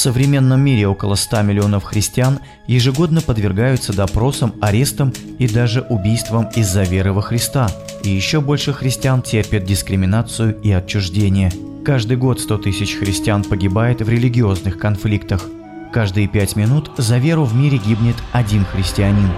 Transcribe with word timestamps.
современном 0.00 0.60
мире 0.60 0.88
около 0.88 1.14
100 1.14 1.42
миллионов 1.42 1.84
христиан 1.84 2.40
ежегодно 2.66 3.20
подвергаются 3.20 3.92
допросам, 3.92 4.54
арестам 4.60 5.12
и 5.38 5.46
даже 5.46 5.82
убийствам 5.82 6.48
из-за 6.56 6.82
веры 6.82 7.12
во 7.12 7.22
Христа. 7.22 7.70
И 8.02 8.10
еще 8.10 8.40
больше 8.40 8.72
христиан 8.72 9.22
терпят 9.22 9.64
дискриминацию 9.64 10.58
и 10.62 10.72
отчуждение. 10.72 11.52
Каждый 11.84 12.16
год 12.16 12.40
100 12.40 12.58
тысяч 12.58 12.96
христиан 12.96 13.44
погибает 13.44 14.00
в 14.00 14.08
религиозных 14.08 14.78
конфликтах. 14.78 15.46
Каждые 15.92 16.28
пять 16.28 16.56
минут 16.56 16.90
за 16.96 17.18
веру 17.18 17.44
в 17.44 17.54
мире 17.54 17.78
гибнет 17.78 18.16
один 18.32 18.64
христианин. 18.64 19.30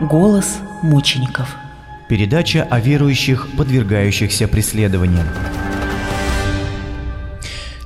Голос 0.00 0.58
мучеников. 0.82 1.63
Передача 2.08 2.62
о 2.70 2.80
верующих, 2.80 3.48
подвергающихся 3.56 4.46
преследованиям. 4.46 5.26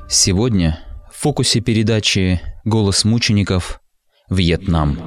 Сегодня 0.09 0.80
в 1.12 1.22
фокусе 1.22 1.60
передачи 1.60 2.40
«Голос 2.64 3.04
мучеников. 3.04 3.80
Вьетнам». 4.28 4.98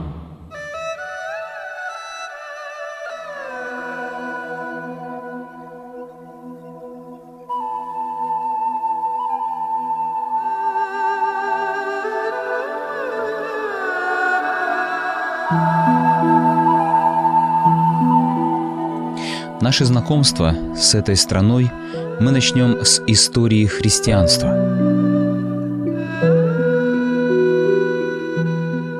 Наше 19.61 19.85
знакомство 19.85 20.55
с 20.75 20.95
этой 20.95 21.15
страной 21.15 21.71
мы 22.19 22.31
начнем 22.31 22.83
с 22.83 22.99
истории 23.05 23.67
христианства. 23.67 24.49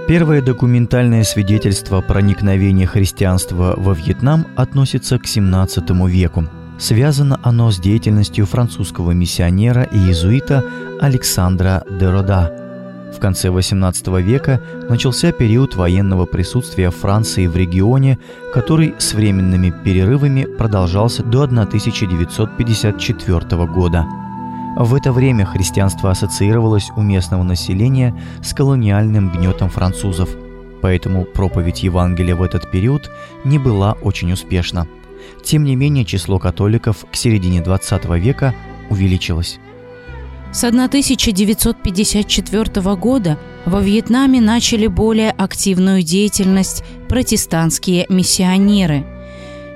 Первое 0.08 0.44
документальное 0.44 1.24
свидетельство 1.24 2.02
проникновения 2.02 2.86
христианства 2.86 3.74
во 3.76 3.94
Вьетнам 3.94 4.46
относится 4.56 5.18
к 5.18 5.24
XVII 5.24 6.08
веку. 6.08 6.48
Связано 6.78 7.40
оно 7.42 7.72
с 7.72 7.80
деятельностью 7.80 8.46
французского 8.46 9.12
миссионера 9.12 9.82
и 9.82 9.98
иезуита 9.98 10.64
Александра 11.00 11.84
де 11.90 12.08
Рода– 12.08 12.56
в 13.14 13.20
конце 13.20 13.50
XVIII 13.50 14.22
века 14.22 14.62
начался 14.90 15.32
период 15.32 15.76
военного 15.76 16.26
присутствия 16.26 16.90
Франции 16.90 17.46
в 17.48 17.56
регионе, 17.56 18.18
который 18.54 18.96
с 18.98 19.14
временными 19.14 19.74
перерывами 19.84 20.46
продолжался 20.46 21.24
до 21.24 21.44
1954 21.44 23.66
года. 23.68 24.06
В 24.78 24.96
это 24.96 25.12
время 25.12 25.46
христианство 25.46 26.12
ассоциировалось 26.12 26.92
у 26.96 27.02
местного 27.02 27.44
населения 27.44 28.16
с 28.42 28.54
колониальным 28.54 29.30
гнетом 29.30 29.70
французов, 29.70 30.30
поэтому 30.82 31.26
проповедь 31.26 31.84
Евангелия 31.84 32.36
в 32.36 32.42
этот 32.42 32.72
период 32.72 33.12
не 33.44 33.60
была 33.60 33.98
очень 34.02 34.32
успешна. 34.32 34.88
Тем 35.44 35.66
не 35.66 35.76
менее, 35.76 36.06
число 36.06 36.40
католиков 36.40 37.06
к 37.12 37.16
середине 37.16 37.60
XX 37.60 38.18
века 38.18 38.56
увеличилось. 38.90 39.60
С 40.54 40.66
1954 40.66 42.96
года 42.96 43.38
во 43.66 43.80
Вьетнаме 43.80 44.42
начали 44.42 44.88
более 44.88 45.32
активную 45.32 46.04
деятельность 46.04 46.84
протестантские 47.08 48.06
миссионеры. 48.10 49.06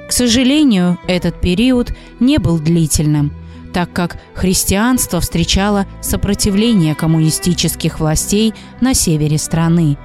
К 0.09 0.11
сожалению, 0.11 0.99
этот 1.07 1.39
период 1.39 1.93
не 2.19 2.39
был 2.39 2.59
длительным, 2.59 3.31
так 3.73 3.93
как 3.93 4.17
христианство 4.33 5.21
встречало 5.21 5.87
сопротивление 6.01 6.93
коммунистических 6.93 8.01
властей 8.01 8.53
на 8.81 8.93
севере 8.93 9.37
страны. 9.37 9.97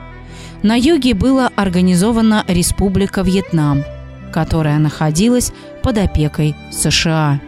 На 0.62 0.76
юге 0.76 1.14
была 1.14 1.50
организована 1.56 2.44
Республика 2.46 3.22
Вьетнам, 3.22 3.82
которая 4.32 4.78
находилась 4.78 5.50
под 5.82 5.98
опекой 5.98 6.54
США. 6.70 7.40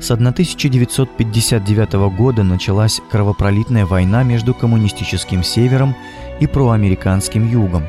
С 0.00 0.10
1959 0.10 1.92
года 2.16 2.42
началась 2.42 3.02
кровопролитная 3.10 3.84
война 3.84 4.22
между 4.22 4.54
коммунистическим 4.54 5.42
севером 5.42 5.94
и 6.40 6.46
проамериканским 6.46 7.46
югом. 7.46 7.84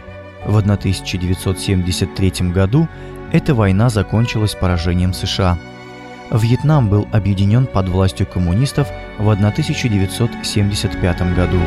В 0.46 0.58
1973 0.58 2.52
году 2.52 2.90
эта 3.32 3.56
война 3.56 3.90
закончилась 3.90 4.56
поражением 4.56 5.14
США. 5.14 5.58
Вьетнам 6.32 6.90
был 6.90 7.08
объединен 7.14 7.66
под 7.66 7.88
властью 7.88 8.28
коммунистов 8.28 8.90
в 9.18 9.30
1975 9.30 11.34
году. 11.34 11.60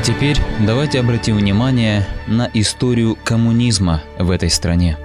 А 0.00 0.02
теперь 0.02 0.38
давайте 0.66 0.98
обратим 0.98 1.36
внимание 1.36 2.06
на 2.26 2.48
историю 2.54 3.18
коммунизма 3.22 4.00
в 4.18 4.30
этой 4.30 4.48
стране. 4.48 4.96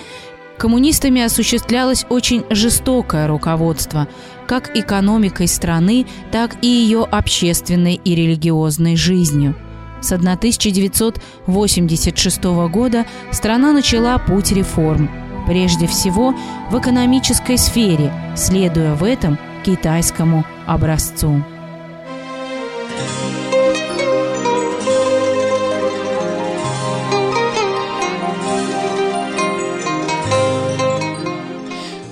коммунистами 0.57 1.22
осуществлялось 1.22 2.07
очень 2.09 2.44
жестокое 2.50 3.28
руководство 3.28 4.07
как 4.47 4.75
экономикой 4.75 5.47
страны, 5.47 6.07
так 6.31 6.56
и 6.63 6.67
ее 6.67 7.03
общественной 7.03 8.02
и 8.03 8.16
религиозной 8.16 8.96
жизнью– 8.96 9.53
с 10.01 10.11
1986 10.11 12.44
года 12.69 13.06
страна 13.31 13.72
начала 13.73 14.17
путь 14.17 14.51
реформ, 14.51 15.09
прежде 15.47 15.88
всего 15.88 16.33
в 16.69 16.79
экономической 16.79 17.57
сфере, 17.57 18.11
следуя 18.35 18.95
в 18.95 19.03
этом 19.03 19.38
китайскому 19.63 20.45
образцу. 20.66 21.44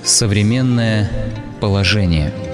Современное 0.02 1.10
положение– 1.60 2.32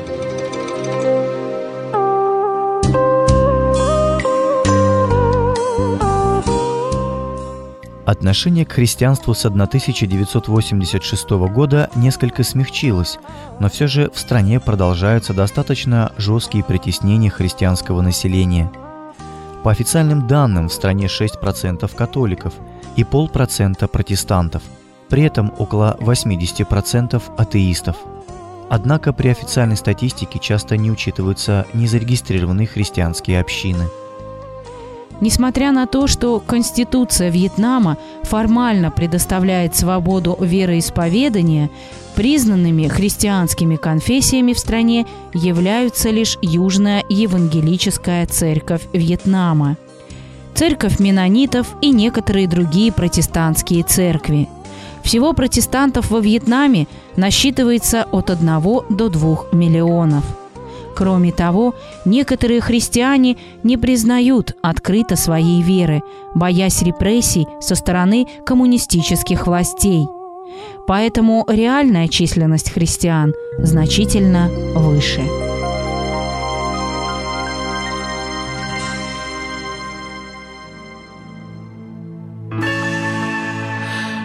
Отношение 8.20 8.67
к 8.67 8.72
христианству 8.72 9.32
с 9.32 9.46
1986 9.46 11.31
года 11.31 11.88
несколько 11.94 12.44
смягчилось, 12.44 13.19
но 13.61 13.70
все 13.70 13.87
же 13.87 14.11
в 14.12 14.19
стране 14.19 14.61
продолжаются 14.61 15.32
достаточно 15.32 16.12
жесткие 16.19 16.62
притеснения 16.62 17.31
христианского 17.31 18.02
населения. 18.02 18.70
По 19.64 19.70
официальным 19.70 20.26
данным, 20.26 20.69
в 20.69 20.72
стране 20.75 21.06
6% 21.06 21.90
католиков 21.96 22.52
и 22.94 23.05
полпроцента 23.05 23.88
протестантов, 23.88 24.64
при 25.08 25.22
этом 25.22 25.50
около 25.56 25.96
80% 25.99 27.22
атеистов. 27.38 27.96
Однако 28.69 29.14
при 29.14 29.28
официальной 29.28 29.78
статистике 29.78 30.38
часто 30.38 30.76
не 30.76 30.90
учитываются 30.90 31.67
незарегистрированные 31.72 32.67
христианские 32.67 33.40
общины– 33.40 33.88
Несмотря 35.20 35.70
на 35.70 35.87
то, 35.87 36.06
что 36.06 36.40
Конституция 36.40 37.31
Вьетнама 37.31 37.99
формально 38.22 38.90
предоставляет 38.90 39.76
свободу 39.76 40.37
вероисповедания, 40.40 41.69
признанными 42.14 42.88
христианскими 42.88 43.76
конфессиями 43.76 44.55
в 44.55 44.58
стране 44.58 45.06
являются 45.34 46.08
лишь 46.11 46.38
Южная 46.40 47.05
Евангелическая 47.11 48.26
Церковь 48.26 48.82
Вьетнама, 48.94 49.76
Церковь 50.55 50.99
Менонитов 50.99 51.69
и 51.82 51.90
некоторые 51.90 52.49
другие 52.49 52.90
протестантские 52.90 53.84
церкви. 53.84 54.49
Всего 55.02 55.32
протестантов 55.34 56.11
во 56.11 56.20
Вьетнаме 56.20 56.87
насчитывается 57.17 58.05
от 58.11 58.31
1 58.31 58.46
до 58.88 59.08
2 59.08 59.38
миллионов– 59.52 60.25
Кроме 60.96 61.32
того, 61.32 61.75
некоторые 62.04 62.60
христиане 62.60 63.37
не 63.62 63.76
признают 63.76 64.56
открыто 64.62 65.16
своей 65.16 65.62
веры, 65.62 66.02
боясь 66.34 66.82
репрессий 66.82 67.46
со 67.60 67.75
стороны 67.75 68.26
коммунистических 68.44 69.46
властей. 69.46 70.06
Поэтому 70.87 71.46
реальная 71.48 72.08
численность 72.08 72.72
христиан 72.72 73.32
значительно 73.58 74.48
выше. 74.75 75.22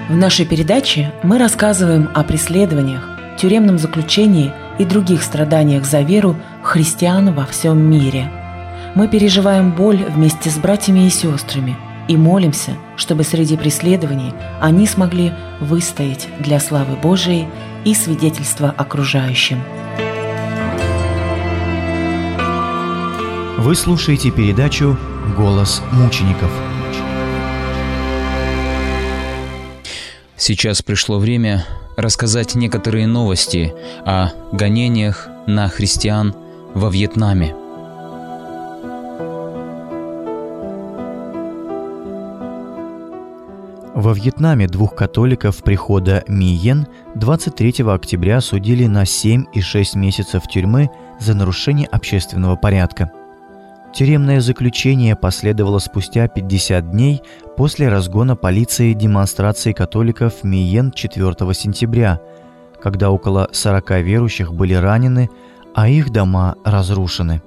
В 0.10 0.18
нашей 0.18 0.46
передаче 0.46 1.12
мы 1.24 1.38
рассказываем 1.38 2.10
о 2.14 2.24
преследованиях, 2.24 3.10
тюремном 3.38 3.78
заключении 3.78 4.54
и 4.78 4.86
других 4.86 5.24
страданиях 5.24 5.84
за 5.84 6.02
веру 6.02 6.36
христиан 6.66 7.34
во 7.34 7.46
всем 7.46 7.80
мире. 7.80 8.30
Мы 8.96 9.08
переживаем 9.08 9.72
боль 9.72 10.04
вместе 10.04 10.50
с 10.50 10.58
братьями 10.58 11.06
и 11.06 11.10
сестрами 11.10 11.78
и 12.08 12.18
молимся, 12.18 12.72
чтобы 12.98 13.24
среди 13.24 13.56
преследований 13.56 14.34
они 14.60 14.88
смогли 14.88 15.32
выстоять 15.60 16.28
для 16.40 16.60
славы 16.60 16.96
Божией 16.96 17.48
и 17.84 17.94
свидетельства 17.94 18.74
окружающим. 18.76 19.62
Вы 23.58 23.76
слушаете 23.76 24.32
передачу 24.32 24.98
«Голос 25.38 25.82
мучеников». 25.92 26.52
Сейчас 30.36 30.82
пришло 30.82 31.20
время 31.20 31.66
рассказать 31.96 32.56
некоторые 32.56 33.08
новости 33.08 33.74
о 34.06 34.30
гонениях 34.52 35.28
на 35.48 35.70
христиан 35.70 36.36
во 36.76 36.90
Вьетнаме. 36.90 37.56
Во 43.94 44.14
Вьетнаме 44.14 44.68
двух 44.68 44.94
католиков 44.94 45.64
прихода 45.64 46.26
Миен 46.28 46.86
23 47.16 47.86
октября 47.86 48.42
судили 48.42 48.88
на 48.88 49.06
7 49.06 49.46
и 49.54 49.62
6 49.62 49.96
месяцев 49.96 50.44
тюрьмы 50.50 50.90
за 51.18 51.34
нарушение 51.34 51.88
общественного 51.88 52.58
порядка. 52.58 53.10
Тюремное 53.94 54.42
заключение 54.42 55.16
последовало 55.16 55.80
спустя 55.80 56.28
50 56.28 56.92
дней 56.92 57.22
после 57.56 57.88
разгона 57.88 58.36
полиции 58.36 58.92
демонстрации 58.92 59.72
католиков 59.72 60.44
Миен 60.44 60.92
4 60.92 61.54
сентября, 61.54 62.20
когда 62.84 63.12
около 63.12 63.48
40 63.54 63.92
верующих 64.02 64.54
были 64.54 64.74
ранены, 64.74 65.30
а 65.76 65.90
их 65.90 66.10
дома 66.10 66.56
разрушены. 66.64 67.42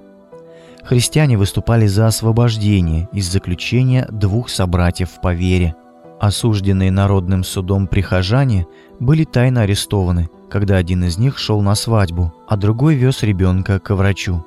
Христиане 0.85 1.39
выступали 1.39 1.87
за 1.87 2.07
освобождение 2.07 3.09
из 3.13 3.27
заключения 3.27 4.07
двух 4.11 4.51
собратьев 4.51 5.21
по 5.23 5.33
вере. 5.33 5.75
Осужденные 6.21 6.91
народным 6.91 7.43
судом 7.43 7.87
прихожане 7.87 8.67
были 9.01 9.25
тайно 9.25 9.63
арестованы, 9.63 10.29
когда 10.51 10.77
один 10.77 11.05
из 11.05 11.17
них 11.17 11.39
шел 11.39 11.63
на 11.63 11.75
свадьбу, 11.75 12.35
а 12.47 12.57
другой 12.57 12.97
вез 12.97 13.23
ребенка 13.23 13.79
к 13.79 13.95
врачу. 13.95 14.45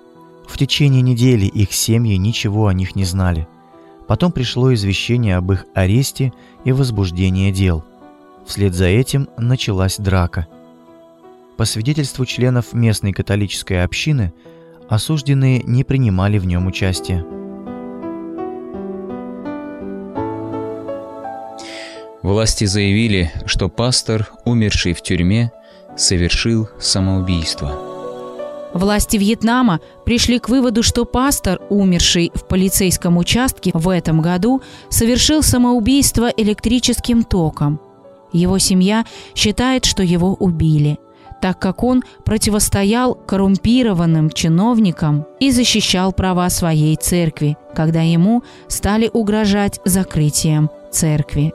В 0.47 0.57
течение 0.57 1.01
недели 1.01 1.45
их 1.45 1.73
семьи 1.73 2.15
ничего 2.17 2.67
о 2.67 2.73
них 2.73 2.95
не 2.95 3.05
знали. 3.05 3.47
Потом 4.07 4.31
пришло 4.31 4.73
извещение 4.73 5.37
об 5.37 5.51
их 5.51 5.65
аресте 5.73 6.33
и 6.65 6.71
возбуждении 6.71 7.51
дел. 7.51 7.83
Вслед 8.45 8.75
за 8.75 8.85
этим 8.85 9.27
началась 9.37 9.97
драка– 9.97 10.47
по 11.57 11.65
свидетельству 11.65 12.25
членов 12.25 12.73
местной 12.73 13.13
католической 13.13 13.83
общины, 13.83 14.33
осужденные 14.89 15.63
не 15.63 15.83
принимали 15.83 16.37
в 16.37 16.45
нем 16.45 16.67
участие. 16.67 17.25
Власти 22.23 22.65
заявили, 22.65 23.31
что 23.45 23.67
пастор, 23.67 24.29
умерший 24.45 24.93
в 24.93 25.01
тюрьме, 25.01 25.51
совершил 25.97 26.69
самоубийство. 26.79 27.71
Власти 28.73 29.17
Вьетнама 29.17 29.81
пришли 30.05 30.39
к 30.39 30.47
выводу, 30.47 30.81
что 30.81 31.03
пастор, 31.03 31.59
умерший 31.69 32.31
в 32.33 32.47
полицейском 32.47 33.17
участке 33.17 33.71
в 33.73 33.89
этом 33.89 34.21
году, 34.21 34.61
совершил 34.89 35.43
самоубийство 35.43 36.31
электрическим 36.37 37.23
током. 37.23 37.81
Его 38.31 38.59
семья 38.59 39.05
считает, 39.35 39.83
что 39.83 40.03
его 40.03 40.33
убили– 40.35 40.99
так 41.41 41.59
как 41.59 41.83
он 41.83 42.03
противостоял 42.23 43.15
коррумпированным 43.15 44.29
чиновникам 44.29 45.25
и 45.39 45.51
защищал 45.51 46.13
права 46.13 46.49
своей 46.49 46.95
церкви, 46.95 47.57
когда 47.75 48.01
ему 48.01 48.43
стали 48.67 49.09
угрожать 49.11 49.79
закрытием 49.83 50.69
церкви. 50.91 51.53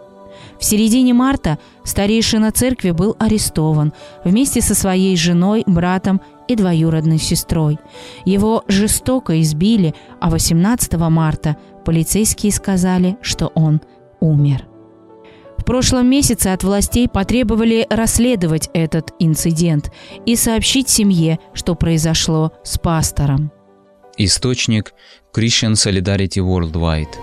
В 0.58 0.64
середине 0.64 1.14
марта 1.14 1.58
старейшина 1.84 2.50
церкви 2.50 2.90
был 2.90 3.14
арестован 3.18 3.92
вместе 4.24 4.60
со 4.60 4.74
своей 4.74 5.16
женой, 5.16 5.62
братом 5.66 6.20
и 6.48 6.56
двоюродной 6.56 7.18
сестрой. 7.18 7.78
Его 8.24 8.64
жестоко 8.66 9.40
избили, 9.40 9.94
а 10.20 10.30
18 10.30 10.94
марта 10.94 11.56
полицейские 11.84 12.52
сказали, 12.52 13.16
что 13.22 13.48
он 13.54 13.80
умер 14.20 14.66
прошлом 15.66 16.08
месяце 16.08 16.48
от 16.48 16.64
властей 16.64 17.08
потребовали 17.08 17.86
расследовать 17.90 18.70
этот 18.72 19.12
инцидент 19.18 19.92
и 20.24 20.36
сообщить 20.36 20.88
семье, 20.88 21.38
что 21.52 21.74
произошло 21.74 22.52
с 22.62 22.78
пастором. 22.78 23.50
Источник 24.16 24.94
Christian 25.34 25.72
Solidarity 25.72 26.38
Worldwide. 26.38 27.14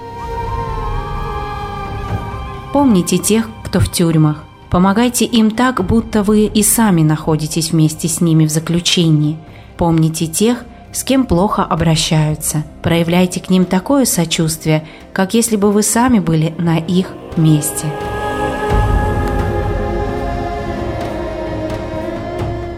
Помните 2.72 3.18
тех, 3.18 3.50
кто 3.66 3.80
в 3.80 3.92
тюрьмах. 3.92 4.44
Помогайте 4.70 5.26
им 5.26 5.52
так, 5.52 5.86
будто 5.86 6.22
вы 6.24 6.46
и 6.46 6.64
сами 6.64 7.02
находитесь 7.02 7.72
вместе 7.72 8.08
с 8.08 8.22
ними 8.22 8.46
в 8.46 8.50
заключении. 8.50 9.38
Помните 9.78 10.28
тех, 10.28 10.66
с 10.92 11.04
кем 11.04 11.26
плохо 11.26 11.64
обращаются. 11.64 12.64
Проявляйте 12.82 13.40
к 13.40 13.50
ним 13.50 13.66
такое 13.66 14.06
сочувствие, 14.06 14.88
как 15.14 15.34
если 15.34 15.56
бы 15.56 15.72
вы 15.72 15.82
сами 15.84 16.20
были 16.20 16.54
на 16.58 16.78
их 16.78 17.08
месте. 17.38 17.88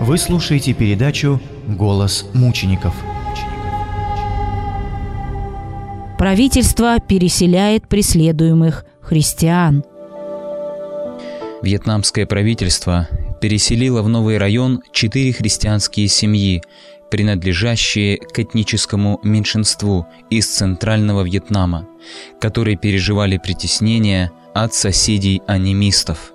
Вы 0.06 0.20
слушаете 0.20 0.74
передачу 0.74 1.42
«Голос 1.68 2.28
мучеников». 2.36 2.94
Правительство 6.20 7.00
переселяет 7.00 7.88
преследуемых 7.88 8.86
христиан. 9.02 9.84
Вьетнамское 11.64 12.28
правительство 12.28 13.10
переселило 13.42 14.04
в 14.04 14.08
новый 14.08 14.38
район 14.38 14.84
четыре 14.92 15.34
христианские 15.34 16.08
семьи, 16.08 16.62
принадлежащие 17.10 18.18
к 18.18 18.38
этническому 18.38 19.20
меньшинству 19.24 20.06
из 20.30 20.46
Центрального 20.46 21.24
Вьетнама, 21.24 21.88
которые 22.40 22.78
переживали 22.78 23.40
притеснение 23.40 24.32
от 24.54 24.76
соседей-анимистов 24.76 26.32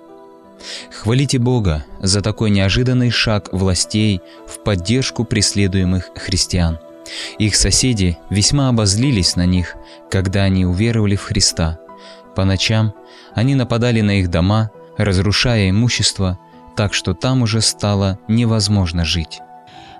Хвалите 0.91 1.39
Бога 1.39 1.85
за 1.99 2.21
такой 2.21 2.49
неожиданный 2.49 3.09
шаг 3.09 3.49
властей 3.51 4.21
в 4.47 4.63
поддержку 4.63 5.23
преследуемых 5.23 6.11
христиан. 6.15 6.79
Их 7.39 7.55
соседи 7.55 8.17
весьма 8.29 8.69
обозлились 8.69 9.35
на 9.35 9.45
них, 9.45 9.75
когда 10.09 10.43
они 10.43 10.65
уверовали 10.65 11.15
в 11.15 11.23
Христа. 11.23 11.79
По 12.35 12.45
ночам 12.45 12.93
они 13.33 13.55
нападали 13.55 14.01
на 14.01 14.19
их 14.19 14.29
дома, 14.29 14.71
разрушая 14.97 15.69
имущество, 15.69 16.39
так 16.75 16.93
что 16.93 17.13
там 17.13 17.41
уже 17.41 17.61
стало 17.61 18.19
невозможно 18.27 19.03
жить. 19.03 19.39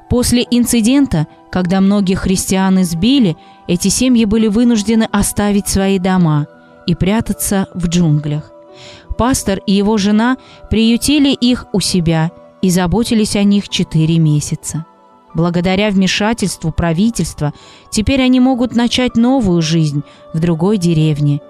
После 0.09 0.45
инцидента, 0.49 1.27
когда 1.51 1.79
многих 1.79 2.19
христиан 2.19 2.81
избили, 2.81 3.37
эти 3.67 3.87
семьи 3.87 4.25
были 4.25 4.47
вынуждены 4.47 5.07
оставить 5.11 5.67
свои 5.67 5.99
дома 5.99 6.47
и 6.85 6.95
прятаться 6.95 7.67
в 7.73 7.87
джунглях 7.87 8.51
пастор 9.11 9.59
и 9.65 9.73
его 9.73 9.97
жена 9.97 10.37
приютили 10.69 11.31
их 11.31 11.67
у 11.73 11.79
себя 11.79 12.31
и 12.61 12.69
заботились 12.69 13.35
о 13.35 13.43
них 13.43 13.69
четыре 13.69 14.19
месяца. 14.19 14.85
Благодаря 15.33 15.89
вмешательству 15.89 16.71
правительства 16.71 17.53
теперь 17.89 18.21
они 18.21 18.39
могут 18.39 18.75
начать 18.75 19.15
новую 19.15 19.61
жизнь 19.61 20.03
в 20.33 20.39
другой 20.39 20.77
деревне. 20.77 21.41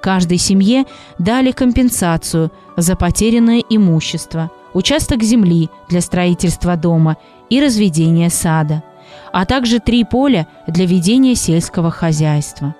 Каждой 0.00 0.38
семье 0.38 0.84
дали 1.18 1.50
компенсацию 1.50 2.50
за 2.76 2.96
потерянное 2.96 3.62
имущество, 3.68 4.50
участок 4.72 5.22
земли 5.22 5.68
для 5.88 6.00
строительства 6.00 6.76
дома 6.76 7.16
и 7.50 7.60
разведения 7.60 8.30
сада, 8.30 8.82
а 9.32 9.44
также 9.44 9.80
три 9.80 10.04
поля 10.04 10.46
для 10.66 10.86
ведения 10.86 11.34
сельского 11.34 11.90
хозяйства. 11.90 12.74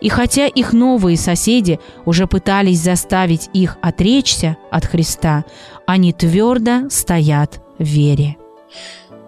И 0.00 0.08
хотя 0.08 0.46
их 0.46 0.72
новые 0.72 1.16
соседи 1.16 1.78
уже 2.04 2.26
пытались 2.26 2.80
заставить 2.80 3.48
их 3.52 3.76
отречься 3.82 4.56
от 4.70 4.86
Христа, 4.86 5.44
они 5.86 6.12
твердо 6.12 6.88
стоят 6.90 7.60
в 7.78 7.84
вере. 7.84 8.36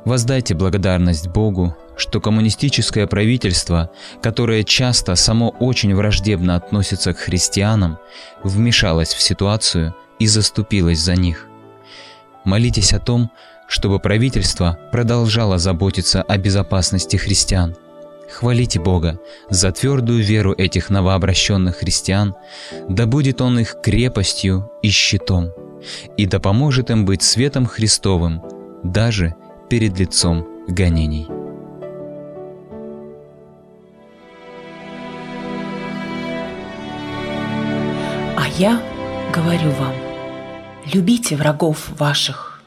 Воздайте 0.05 0.55
благодарность 0.55 1.29
Богу, 1.29 1.75
что 1.97 2.21
коммунистическое 2.21 3.07
правительство, 3.07 3.91
которое 4.21 4.65
часто 4.65 5.15
само 5.15 5.51
очень 5.61 5.95
враждебно 5.95 6.57
относится 6.57 7.15
к 7.15 7.19
христианам, 7.19 7.99
вмешалось 8.43 9.15
в 9.15 9.23
ситуацию 9.23 9.95
и 10.19 10.27
заступилось 10.27 11.01
за 11.01 11.15
них. 11.15 11.49
Молитесь 12.45 12.93
о 12.93 12.99
том, 12.99 13.31
чтобы 13.67 13.99
правительство 13.99 14.79
продолжало 14.93 15.59
заботиться 15.59 16.23
о 16.23 16.37
безопасности 16.37 17.17
христиан. 17.17 17.75
Хвалите 18.35 18.81
Бога 18.81 19.21
за 19.49 19.71
твердую 19.71 20.25
веру 20.25 20.55
этих 20.59 20.91
новообращенных 20.91 21.77
христиан, 21.77 22.35
да 22.89 23.07
будет 23.07 23.41
Он 23.41 23.61
их 23.61 23.77
крепостью 23.81 24.69
и 24.83 24.91
щитом, 24.91 25.53
и 26.17 26.27
да 26.27 26.41
поможет 26.41 26.91
им 26.91 27.05
быть 27.05 27.23
светом 27.23 27.65
Христовым 27.65 28.43
даже 28.83 29.37
перед 29.71 29.97
лицом 30.01 30.45
гонений. 30.67 31.29
А 38.37 38.49
я 38.59 38.83
говорю 39.33 39.71
вам, 39.79 39.95
любите 40.93 41.37
врагов 41.37 41.89
ваших, 41.97 42.61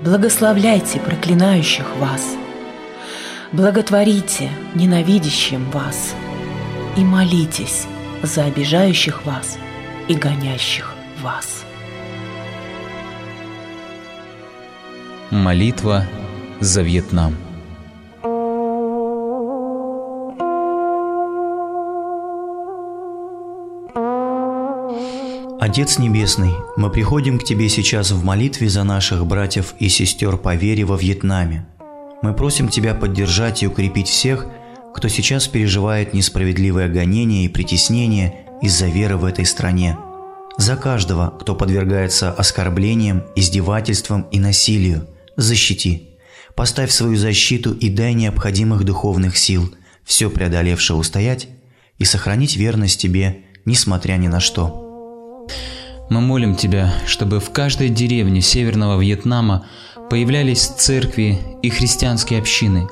благословляйте 0.00 0.98
проклинающих 0.98 1.86
вас, 1.98 2.36
благотворите 3.54 4.50
ненавидящим 4.74 5.70
вас 5.70 6.16
и 6.96 7.04
молитесь 7.04 7.86
за 8.20 8.46
обижающих 8.46 9.24
вас 9.24 9.58
и 10.08 10.14
гонящих 10.14 10.92
вас. 11.22 11.64
Молитва 15.30 16.04
за 16.58 16.82
Вьетнам. 16.82 17.36
Отец 25.60 25.98
Небесный, 25.98 26.52
мы 26.76 26.90
приходим 26.90 27.38
к 27.38 27.44
Тебе 27.44 27.68
сейчас 27.68 28.10
в 28.10 28.24
молитве 28.24 28.68
за 28.68 28.82
наших 28.82 29.24
братьев 29.26 29.74
и 29.78 29.88
сестер 29.88 30.36
по 30.36 30.56
вере 30.56 30.84
во 30.84 30.96
Вьетнаме. 30.96 31.66
Мы 32.24 32.32
просим 32.32 32.70
Тебя 32.70 32.94
поддержать 32.94 33.62
и 33.62 33.66
укрепить 33.66 34.08
всех, 34.08 34.46
кто 34.94 35.08
сейчас 35.08 35.46
переживает 35.46 36.14
несправедливое 36.14 36.88
гонение 36.88 37.44
и 37.44 37.48
притеснение 37.48 38.46
из-за 38.62 38.86
веры 38.86 39.18
в 39.18 39.26
этой 39.26 39.44
стране. 39.44 39.98
За 40.56 40.76
каждого, 40.76 41.36
кто 41.38 41.54
подвергается 41.54 42.32
оскорблениям, 42.32 43.24
издевательствам 43.36 44.22
и 44.32 44.38
насилию, 44.40 45.06
защити– 45.36 46.08
Поставь 46.54 46.92
свою 46.92 47.16
защиту 47.16 47.74
и 47.74 47.90
дай 47.90 48.14
необходимых 48.14 48.84
духовных 48.84 49.36
сил, 49.36 49.74
все 50.02 50.30
преодолевшее 50.30 50.96
устоять 50.96 51.48
и 51.98 52.04
сохранить 52.06 52.56
верность 52.56 53.00
Тебе, 53.00 53.42
несмотря 53.66 54.14
ни 54.14 54.28
на 54.28 54.40
что. 54.40 55.46
Мы 56.08 56.20
молим 56.20 56.54
Тебя, 56.54 56.94
чтобы 57.06 57.40
в 57.40 57.50
каждой 57.50 57.90
деревне 57.90 58.40
Северного 58.40 58.98
Вьетнама 58.98 59.66
появлялись 60.10 60.66
церкви 60.66 61.38
и 61.62 61.70
христианские 61.70 62.38
общины. 62.40 62.88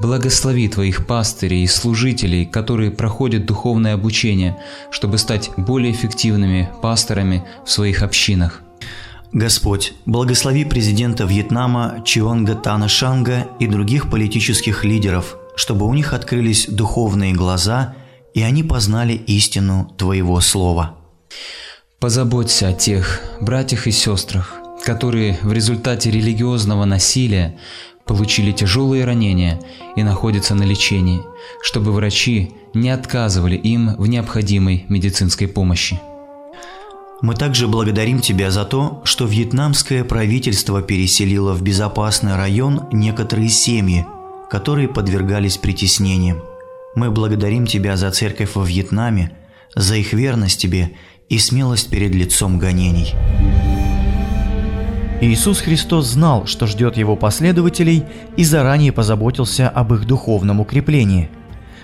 Благослови 0.00 0.68
Твоих 0.68 1.06
пастырей 1.06 1.64
и 1.64 1.66
служителей, 1.66 2.44
которые 2.44 2.90
проходят 2.90 3.46
духовное 3.46 3.94
обучение, 3.94 4.58
чтобы 4.90 5.18
стать 5.18 5.50
более 5.56 5.92
эффективными 5.92 6.70
пасторами 6.82 7.44
в 7.64 7.70
своих 7.70 8.02
общинах. 8.02 8.62
Господь, 9.32 9.92
благослови 10.06 10.64
президента 10.64 11.24
Вьетнама 11.24 12.02
Чионга 12.04 12.54
Тана 12.54 12.88
Шанга 12.88 13.48
и 13.58 13.66
других 13.66 14.10
политических 14.10 14.84
лидеров, 14.84 15.36
чтобы 15.56 15.86
у 15.86 15.94
них 15.94 16.12
открылись 16.12 16.66
духовные 16.68 17.32
глаза, 17.32 17.94
и 18.34 18.42
они 18.42 18.62
познали 18.62 19.14
истину 19.14 19.92
Твоего 19.98 20.40
Слова. 20.40 20.96
Позаботься 21.98 22.68
о 22.68 22.72
тех 22.72 23.20
братьях 23.40 23.86
и 23.86 23.90
сестрах, 23.90 24.60
которые 24.86 25.36
в 25.42 25.52
результате 25.52 26.12
религиозного 26.12 26.84
насилия 26.84 27.56
получили 28.04 28.52
тяжелые 28.52 29.04
ранения 29.04 29.60
и 29.96 30.04
находятся 30.04 30.54
на 30.54 30.62
лечении, 30.62 31.22
чтобы 31.60 31.90
врачи 31.90 32.52
не 32.72 32.90
отказывали 32.90 33.56
им 33.56 33.96
в 33.96 34.06
необходимой 34.06 34.86
медицинской 34.88 35.48
помощи. 35.48 36.00
Мы 37.20 37.34
также 37.34 37.66
благодарим 37.66 38.20
Тебя 38.20 38.52
за 38.52 38.64
то, 38.64 39.02
что 39.04 39.26
вьетнамское 39.26 40.04
правительство 40.04 40.82
переселило 40.82 41.52
в 41.52 41.62
безопасный 41.62 42.36
район 42.36 42.84
некоторые 42.92 43.48
семьи, 43.48 44.06
которые 44.48 44.86
подвергались 44.86 45.56
притеснениям. 45.56 46.44
Мы 46.94 47.10
благодарим 47.10 47.66
Тебя 47.66 47.96
за 47.96 48.12
церковь 48.12 48.54
во 48.54 48.64
Вьетнаме, 48.64 49.32
за 49.74 49.96
их 49.96 50.12
верность 50.12 50.60
Тебе 50.60 50.92
и 51.28 51.38
смелость 51.38 51.90
перед 51.90 52.14
лицом 52.14 52.60
гонений. 52.60 53.14
Иисус 55.20 55.60
Христос 55.60 56.08
знал, 56.08 56.46
что 56.46 56.66
ждет 56.66 56.98
Его 56.98 57.16
последователей 57.16 58.04
и 58.36 58.44
заранее 58.44 58.92
позаботился 58.92 59.68
об 59.68 59.94
их 59.94 60.06
духовном 60.06 60.60
укреплении. 60.60 61.30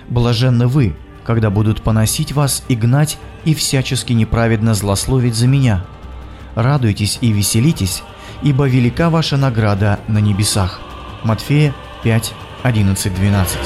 Блаженны 0.08 0.66
вы, 0.66 0.94
когда 1.24 1.48
будут 1.48 1.82
поносить 1.82 2.32
вас 2.32 2.62
и 2.68 2.74
гнать, 2.74 3.18
и 3.44 3.54
всячески 3.54 4.12
неправедно 4.12 4.74
злословить 4.74 5.34
за 5.34 5.46
меня. 5.46 5.84
Радуйтесь 6.54 7.18
и 7.22 7.32
веселитесь, 7.32 8.02
ибо 8.42 8.68
велика 8.68 9.08
ваша 9.08 9.38
награда 9.38 9.98
на 10.08 10.18
небесах». 10.18 10.80
Матфея 11.24 11.72
5, 12.02 12.34
11, 12.64 13.14
12. 13.14 13.58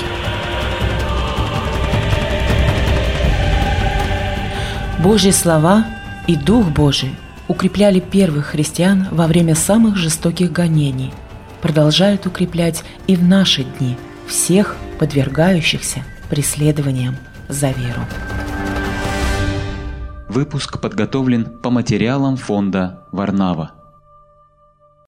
Божьи 5.03 5.31
слова 5.31 5.87
и 6.27 6.37
Дух 6.37 6.67
Божий 6.67 7.13
укрепляли 7.49 8.01
первых 8.01 8.47
христиан 8.47 9.09
во 9.11 9.27
время 9.27 9.55
самых 9.55 9.97
жестоких 9.97 10.53
гонений, 10.53 11.13
продолжают 11.63 12.27
укреплять 12.27 12.85
и 13.07 13.17
в 13.17 13.25
наши 13.25 13.65
дни 13.65 13.97
всех 14.27 14.77
подвергающихся 14.99 16.03
преследованиям 16.29 17.17
за 17.49 17.71
веру. 17.71 18.01
Выпуск 20.29 20.81
подготовлен 20.81 21.45
по 21.45 21.71
материалам 21.71 22.37
фонда 22.37 23.05
Варнава. 23.13 23.73